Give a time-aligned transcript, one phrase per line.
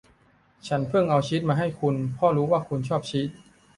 [0.67, 3.29] ฉันเพิ่งเอาชีสมาให้คุณเพราะรู้ว่าคุณชอบชีส